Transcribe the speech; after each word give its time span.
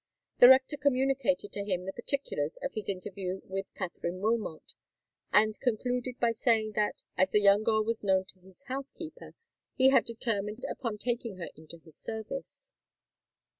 The 0.39 0.49
rector 0.49 0.77
communicated 0.77 1.51
to 1.51 1.63
him 1.63 1.83
the 1.85 1.93
particulars 1.93 2.57
of 2.63 2.73
his 2.73 2.89
interview 2.89 3.41
with 3.43 3.71
Katherine 3.75 4.19
Wilmot, 4.19 4.73
and 5.31 5.59
concluded 5.59 6.19
by 6.19 6.31
saying 6.31 6.71
that, 6.71 7.03
as 7.19 7.29
the 7.29 7.61
girl 7.63 7.83
was 7.83 8.03
known 8.03 8.25
to 8.29 8.39
his 8.39 8.63
housekeeper, 8.63 9.35
he 9.75 9.89
had 9.89 10.05
determined 10.05 10.65
upon 10.67 10.97
taking 10.97 11.37
her 11.37 11.49
into 11.55 11.77
his 11.77 11.97
service. 11.99 12.73